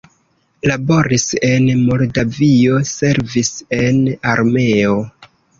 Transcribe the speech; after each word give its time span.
Laboris 0.69 1.25
en 1.49 1.67
Moldavio, 1.83 2.81
servis 2.95 3.55
en 3.81 4.03
armeo. 4.37 5.01